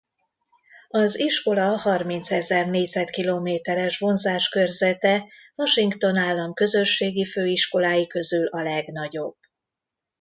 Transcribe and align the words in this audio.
Az 0.89 1.19
iskola 1.19 1.65
harmincezer 1.77 2.67
négyzetkilométeres 2.67 3.97
vonzáskörzete 3.97 5.25
Washington 5.55 6.15
állam 6.17 6.53
közösségi 6.53 7.25
főiskolái 7.25 8.07
közül 8.07 8.45
a 8.47 8.61
legnagyobb. 8.61 9.35